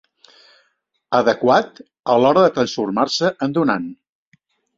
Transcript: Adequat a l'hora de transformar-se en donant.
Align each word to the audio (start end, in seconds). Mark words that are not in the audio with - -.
Adequat 1.17 1.77
a 2.15 2.15
l'hora 2.23 2.47
de 2.47 2.53
transformar-se 2.57 3.31
en 3.49 3.55
donant. 3.61 3.87